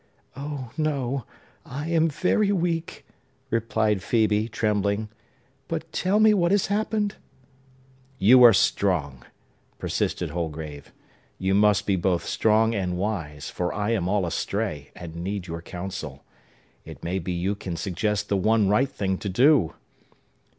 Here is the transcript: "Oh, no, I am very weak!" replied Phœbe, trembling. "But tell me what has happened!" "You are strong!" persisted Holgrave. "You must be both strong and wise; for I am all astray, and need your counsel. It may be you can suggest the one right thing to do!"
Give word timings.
"Oh, 0.35 0.71
no, 0.77 1.25
I 1.63 1.89
am 1.89 2.09
very 2.09 2.51
weak!" 2.51 3.05
replied 3.51 3.99
Phœbe, 3.99 4.49
trembling. 4.49 5.09
"But 5.67 5.91
tell 5.93 6.19
me 6.19 6.33
what 6.33 6.49
has 6.49 6.65
happened!" 6.73 7.17
"You 8.17 8.41
are 8.41 8.51
strong!" 8.51 9.23
persisted 9.77 10.31
Holgrave. 10.31 10.91
"You 11.37 11.53
must 11.53 11.85
be 11.85 11.97
both 11.97 12.25
strong 12.25 12.73
and 12.73 12.97
wise; 12.97 13.51
for 13.51 13.71
I 13.75 13.91
am 13.91 14.09
all 14.09 14.25
astray, 14.25 14.89
and 14.95 15.17
need 15.17 15.45
your 15.45 15.61
counsel. 15.61 16.23
It 16.83 17.03
may 17.03 17.19
be 17.19 17.31
you 17.33 17.53
can 17.53 17.77
suggest 17.77 18.27
the 18.27 18.37
one 18.37 18.67
right 18.69 18.89
thing 18.89 19.19
to 19.19 19.29
do!" 19.29 19.75